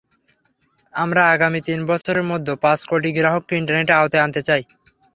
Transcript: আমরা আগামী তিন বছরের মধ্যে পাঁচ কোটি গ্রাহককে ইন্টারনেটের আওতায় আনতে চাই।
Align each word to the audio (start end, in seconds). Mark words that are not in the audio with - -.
আমরা 0.93 1.21
আগামী 1.31 1.59
তিন 1.61 1.79
বছরের 1.85 2.23
মধ্যে 2.23 2.53
পাঁচ 2.63 2.79
কোটি 2.85 3.09
গ্রাহককে 3.11 3.53
ইন্টারনেটের 3.57 3.99
আওতায় 3.99 4.23
আনতে 4.25 4.41
চাই। 4.47 4.61